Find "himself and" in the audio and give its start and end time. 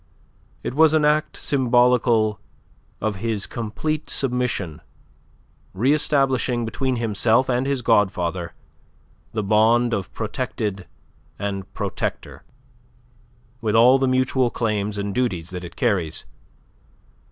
6.95-7.67